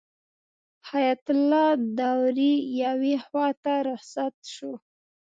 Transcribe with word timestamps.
حیات 0.89 1.25
الله 1.35 1.67
داوري 1.97 2.53
یوې 2.83 3.15
خواته 3.25 3.73
رخصت 3.89 4.35
شو. 4.53 4.71